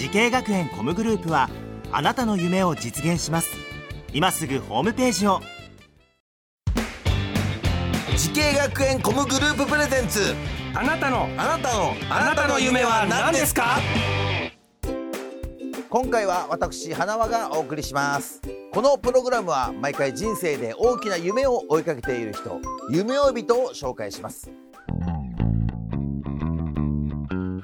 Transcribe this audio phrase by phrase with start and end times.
[0.00, 1.50] 滋慶学園 COMグループは
[1.92, 3.50] あなたの夢を実現します。
[4.14, 5.40] 今すぐホームページを。
[8.16, 10.34] 滋慶学園 COMグループ presents。
[10.74, 13.76] あなたのあなたのあなたの夢は何ですか？
[15.90, 18.40] 今回は私花輪がお送りします。
[18.72, 22.58] このプログラムは毎回人生で大きな夢を追いかけている人
[22.90, 24.50] 夢追い人を紹介します。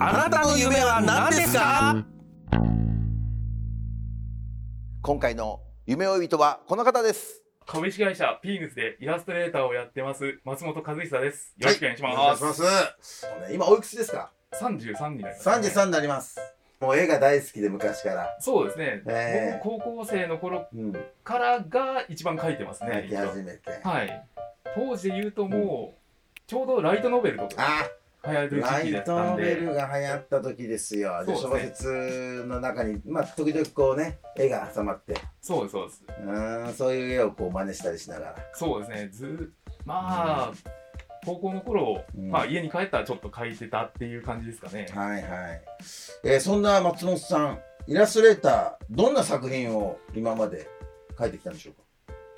[0.00, 2.02] あなたの夢は何ですか？
[5.04, 7.42] 今回の夢追い人はこの方です。
[7.66, 11.52] 株式会社ピーヌスでイラストレーターをやってます松本和久です。
[11.58, 12.14] よろしくお願いします。
[12.14, 12.54] お願いしま
[13.00, 13.26] す。
[13.26, 16.38] もうね今おいくつですか？33になります、33になります。
[16.80, 18.36] もう絵が大好きで昔から。
[18.38, 20.92] そうですね、え僕高校生の頃うん。
[21.24, 23.08] からが一番描いてますね。
[23.08, 23.80] 描き始めて。
[23.82, 24.28] はい。
[24.76, 27.54] 当時で言うともう、ちょうどライトノベルとか。
[27.58, 27.88] あ
[28.22, 28.48] ライ
[29.04, 31.24] トベルが流行った時ですよ。
[31.26, 36.04] で小そうです説の中に、まあ、時々こうね、絵が挟まって、そうです、そうです。
[36.08, 38.36] うーん、そういう絵をこう真似したりしながら。
[38.54, 39.52] そうですね、ず
[39.84, 40.52] まあ、
[41.26, 44.86] 高校の頃、うんまあ家に帰ったらちょっと描いてたっていう感じですかね。
[44.94, 45.62] はいはい。
[46.24, 50.68] えーそんな松本さん、イラストレーター、どんな作品を今まで
[51.16, 51.74] 描いてきたんでしょう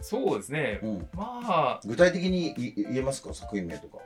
[0.01, 3.33] そうですねか、うん、まあ、具体的にい言えますか？
[3.33, 3.99] 作品名とか。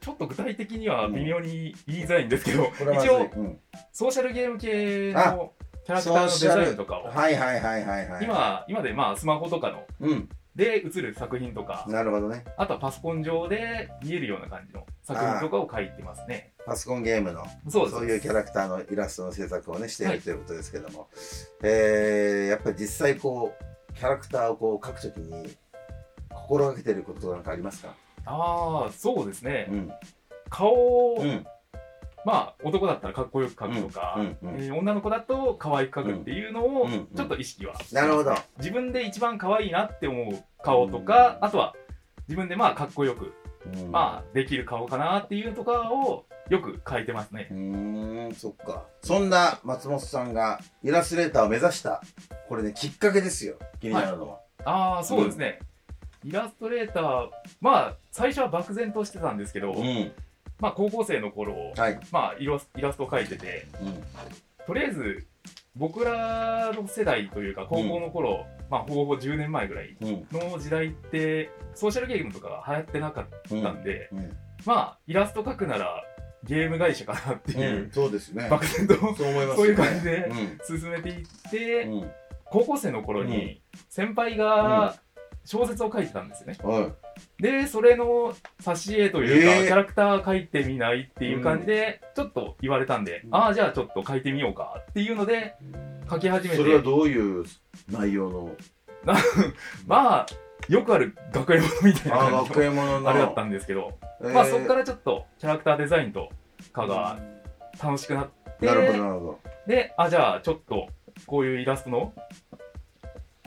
[0.00, 3.10] ちょっと具体的には微妙に言いづらいんですけど、これはまずい。
[3.10, 3.58] 一応、うん、
[3.92, 5.52] ソーシャルゲーム系あの
[5.84, 12.44] キャラクターのデザインとかを、はいはいはいはいはい。、今、今でまあスマホとかのうん、で映る作品とか、なるほどね。
[12.56, 16.52] あとはパソコン上で見えるような感じの作品とかを描いてますね。
[16.66, 17.90] パソコンゲームのそう。
[17.90, 21.08] そういうキャラクターのイラストの制作をねしていはいるということですけども、
[21.62, 25.56] えーやっぱり実際こうキャラクターをこう描くときに
[26.32, 27.94] 心がけてることなんかありますか？
[28.30, 29.66] ああ、そうですね。
[29.70, 29.92] うん
[30.48, 31.46] 顔を、うん
[32.26, 38.34] まあ男だったらかっこよく描くとか、うんうんうんえー女の子だと可愛く描くっていうのをちょっと意識は、なるほど。
[38.58, 41.74] 自分で一番可愛いなって思う顔とか、あとは
[42.28, 43.32] 自分でまあかっこよく、
[43.74, 47.54] うんまあできる顔かなっていうとかをよく描いてますねう。
[47.54, 48.84] ーんそっか。
[49.02, 52.02] そんな松本さんがイラストレーターを目指した
[52.48, 53.54] これねきっかけですよ。
[53.80, 54.40] 気になるのは。
[54.64, 55.60] ああ、そうですね。
[56.22, 57.30] イラストレーター、
[57.62, 60.12] まあ、最初は漠然としてたんですけど、うん。
[60.60, 62.00] まあ、高校生の頃、はい。
[62.10, 63.66] まあ、イラスイラストを描いてて、
[64.66, 65.26] とりあえず、
[65.76, 70.08] 僕らの世代というか、高校の頃、まあ、ほぼほぼ10年前ぐらいうん。
[70.08, 74.36] うんの時代って、ソーシャルゲームとかが流行ってなかったんで、うん。
[74.66, 76.04] まあ、イラスト描くなら、
[76.44, 77.90] ゲーム会社かなってういう、ん。
[77.90, 78.48] そうですね。
[78.50, 80.32] 漠然とそう思いますそういう感じで
[80.66, 82.10] 進めていって、うん。
[82.44, 84.96] 高校生の頃に、先輩が
[85.44, 86.58] 小説を書いてたんですよね。
[86.62, 86.92] うんはい。
[87.38, 89.66] で、それの挿絵というか、えー。
[89.66, 93.34] キャラクター描いてみないっていう感じで、ちょっと言われたんで、うん。
[93.34, 95.54] ああ、じゃあちょっと描いてみようかっていうので、
[96.06, 97.44] 描き始めそれはて、どういう
[97.90, 98.56] 内容の？
[99.86, 100.26] まあ、
[100.68, 102.92] よくある学園ものみたいなあー感じ学園もの。
[102.92, 104.32] ののあれだったんですけど、えー。
[104.32, 106.30] まあそこからちょっとキャラクターデザインと
[106.72, 107.18] かが
[107.82, 109.40] 楽しくなって、なるほどなるほど。
[109.66, 110.88] で、あ、じゃあちょっと
[111.26, 112.12] こういうイラストの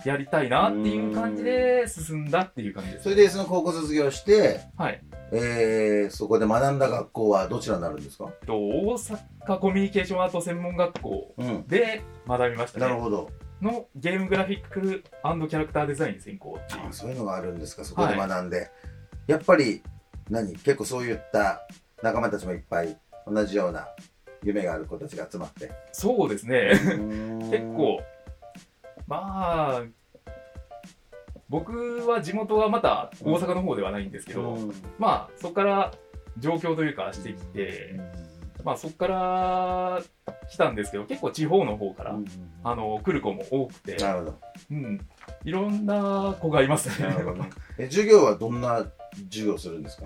[0.05, 3.03] やりたいなっていう感じで進んだっていう感じです。
[3.03, 5.01] それでその高校卒業して、はい。
[5.31, 8.25] えー、そこで学んだ学校はどちらになるんですか？
[8.45, 8.97] と大
[9.45, 11.67] 阪コミュニケーションアート専門学校うん。
[11.67, 12.85] で学びましたね。
[12.87, 13.29] なるほど。
[13.61, 18.69] のゲームグラフィックキャラクターデザイン専攻っていうあそういうのがあるんですか、そこで学んで。
[19.25, 19.81] やっぱり、
[20.29, 20.53] 何？
[20.53, 21.65] 結構そういった
[22.01, 23.87] 仲間たちもいっぱい同じような
[24.43, 25.71] 夢がある子たちが集まって。
[25.93, 26.97] そうですね結
[27.63, 28.01] 結構
[29.13, 29.83] まあ
[31.49, 34.57] 僕は地元はまた大阪の方ではないんですけど、
[34.97, 35.91] まあそこから
[36.39, 37.99] 上京というかしてきて、
[38.63, 40.01] まあそこから
[40.49, 42.17] 来たんですけど結構地方の方から、
[42.63, 44.39] あの来る子も多くて、なるほど。
[44.71, 45.07] うん、
[45.43, 47.15] いろんな子がいますね。
[47.77, 48.87] え授業はどんな
[49.29, 50.05] 授業をするんですか？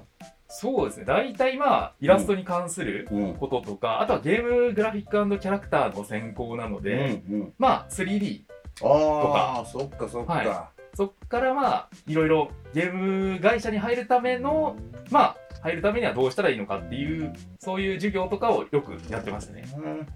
[0.50, 1.06] そうですね。
[1.06, 3.34] 大体まあイラストに関するうん。
[3.36, 8.44] こととか、あとはゲームグラフィックキャラクターの専攻なので、うんうん、まあ 3D
[8.84, 10.34] ああ、そっかそっか。
[10.34, 14.76] はそっからまあいろいろゲーム会社に入るための
[15.12, 19.64] まあ入るためにはどうしたらいいのかっていうそういう授業とかをよくやってましたね。
[19.78, 20.08] うん。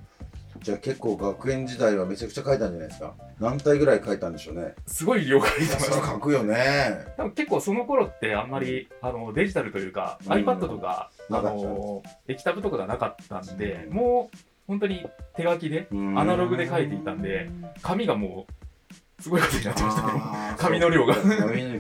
[0.61, 3.15] じゃあ結構学園時代はめちゃくちゃ書いたんじゃないですか。
[3.39, 4.75] 何体ぐらい書いたんでしょうね。
[4.85, 7.13] すごい量書いてました書くよね。
[7.17, 10.31] 多分結構その頃ってあんまり、あのデジタルというか、うん。
[10.31, 14.37] iPad とか、あなかったの液タブとかがなかったんで、もう
[14.71, 16.17] 本当に手書きでうん。
[16.17, 17.49] アナログで書いていたんで
[17.81, 20.21] 紙がもうすごいことになってましたね。
[20.57, 21.13] 紙の量が。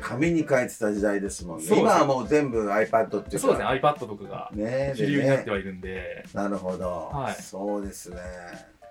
[0.01, 1.65] 紙に書いてた時代ですもんね。
[1.71, 3.39] 今はもう全部 iPad っていうか。
[3.39, 3.65] そうですね。
[3.81, 6.25] iPad とかがね主流になってでねはいるんで。
[6.33, 7.41] なるほど、はい。
[7.41, 8.17] そうですね。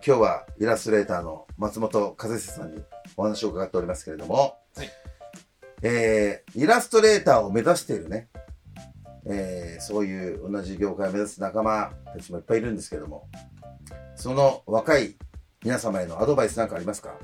[0.04, 2.82] 今日はイラストレーターの松本和久さんに
[3.18, 4.88] お話を伺っておりますけれども、はい。
[5.82, 8.28] えーイラストレーターを目指しているね、
[9.26, 13.28] えーそういう同じ業界を目指す仲間たちもいっぱいいるんですけれども
[14.20, 15.16] その若い
[15.64, 17.14] 皆様へのアドバイスなんかありますか？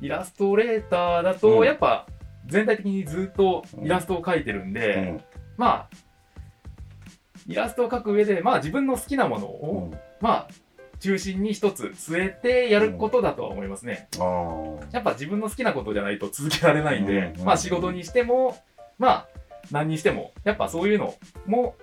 [0.00, 1.38] イラストレーターだうん。
[1.38, 2.06] とやっぱ
[2.46, 5.20] 全体的にずっとイラストを描いてるんで、うん。
[5.56, 5.88] まあ
[7.46, 9.98] イラストを描く上でまあ自分の好きなものを、うん。
[10.20, 10.48] まあ
[10.98, 14.08] 中心に一つ据えてやることだとは思いますね。
[14.92, 17.44] やっぱ自分の好きなことじゃないと続けられないんで、うん。
[17.44, 18.58] まあ仕事にしても、
[18.98, 19.28] まあ
[19.70, 21.14] 何にしても、やっぱそういうの
[21.46, 21.76] も、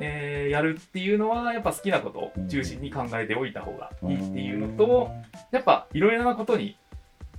[0.00, 5.10] えーやるっていうのは、やっぱ好きなことを中心に考えておいた方がいいっていうのと、
[5.52, 6.76] やっぱいろいろなことに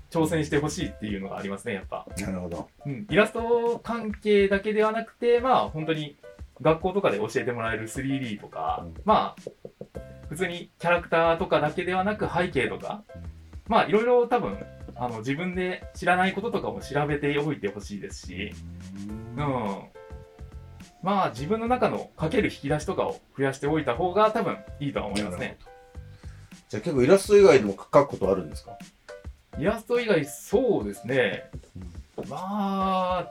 [0.10, 2.06] 挑戦してほしいっていうのがありますね、やっぱ。
[2.18, 2.69] なるほど。
[2.86, 6.18] うん、イラスト関係だけではなくて、まあ本当に
[6.62, 8.94] 学校とかで教えてもらえる 3D とか、うん。
[9.06, 9.52] まあ
[10.30, 13.04] 普通にキャラクターとかだけではなく背景とか、
[13.68, 14.58] まあいろいろ多分
[14.96, 18.54] あの自分で知らないこととかも調べておいてほしいですし、
[19.38, 20.00] うん。
[21.03, 25.57] まあ自分の中の書ける引き出しとかを増やしておいた方が多分いいとは思いますね。
[26.69, 28.77] じゃあ結構イラスト以外でも書くことあるんですか？
[29.57, 31.50] イラスト以外そうですね。
[32.30, 33.27] ま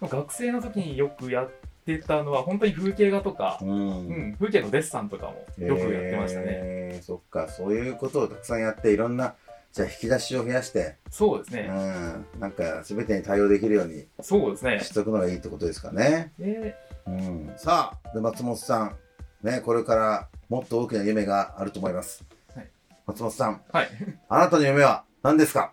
[0.00, 1.50] あ、学生の時によくやっ
[1.84, 6.46] てたのは本当に風景画とか、うんうん、風景のデッサンとかもよくやってましたね。
[6.48, 9.34] えーそっかそういうことをたくさんやっていろんな
[9.74, 11.62] じゃあ引き出しを増やして、うそうですね。
[11.62, 14.78] ん、なんか全てに対応できるようにそうですね。
[14.80, 14.94] し。
[14.94, 16.76] ておくのがいいってことですかね、で、
[17.08, 18.96] うん、さあで松本さん。
[19.42, 22.24] ねこれからもっと大きな夢があると思います、
[22.54, 22.70] はい。
[23.06, 23.62] 松本さん。
[23.72, 23.88] はい。
[24.28, 25.72] あなたの夢は何ですか？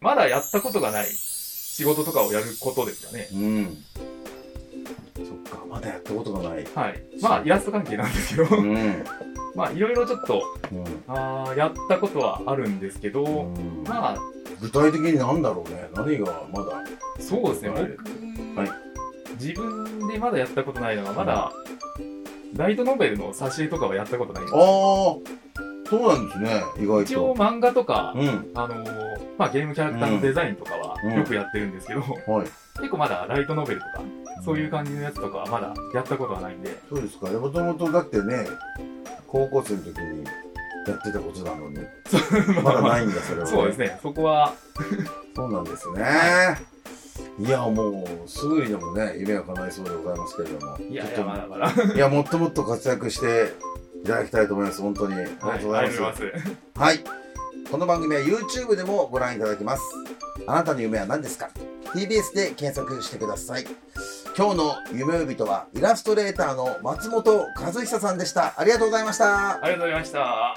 [0.00, 1.06] まだやったことがない。
[1.06, 3.28] 仕事とかをやることですかね。
[3.34, 3.76] うん。
[5.16, 6.64] そっかまだやったことがない。
[6.74, 7.02] はい。
[7.20, 9.04] まあ、イラスト関係なんですけど、うん、うん
[9.54, 10.42] まあ、いろいろちょっと、
[11.08, 13.84] あーやったことはあるんですけど、うん。
[13.84, 14.18] まあ、
[14.60, 15.88] 具体的に何だろうね。
[15.94, 16.82] 何がまだ？
[17.18, 17.88] そうですね、はい。
[18.54, 18.70] 僕、はい。
[19.40, 21.52] 自分でまだやったことないのが、まだ、
[22.56, 24.60] ライトノベルの挿絵とかはやったことないんですああ
[25.88, 26.62] そうなんですね。
[26.78, 28.50] 意外一応と漫画とか、うん。
[28.54, 31.14] あのーまあ、ゲームキャラクターのデザインとかはうん。
[31.14, 32.06] よくやってるんですけど、は
[32.44, 32.46] い。
[32.76, 34.02] 結構まだライトノベルとか、
[34.44, 37.26] そういう感じのやつとかはまだやったことはないんで、そうですか。
[37.30, 38.46] もともとだってね
[39.30, 41.78] 高校生の時にやってたことなのに
[42.62, 44.54] まだないんだそれは、そうですね、そこは、
[45.36, 46.70] そうなんですね
[47.38, 51.70] いやもうすぐにでもね夢が叶いそうでございますけれどもいやいや、まだまだ。
[51.70, 53.52] といやもっともっと活躍して
[54.02, 56.80] いただきたいと思います本当にありがはい、とうございます、ありがとうございます。
[56.80, 57.04] はい。
[57.70, 59.82] この番組は YouTube でもご覧いただけます。
[60.46, 61.50] あなたの夢は何ですか
[61.94, 63.66] ?TBS で検索してください。
[64.40, 68.58] 今日の夢呼人はイラストレーターの松本和久さんでした。
[68.58, 69.62] ありがとうございました。
[69.62, 70.54] ありがとうございました。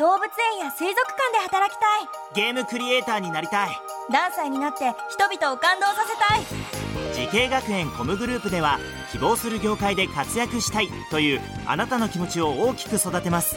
[0.00, 0.24] 動物
[0.54, 3.68] 園や水族館で働きたいゲームクリエイターになりたい
[4.10, 6.70] 何歳になって人々を感動させたい
[7.14, 8.80] 滋慶学園 COMグループでは
[9.12, 13.56] 希望する業界で活躍したいというあなたの気持ちを大きく育てます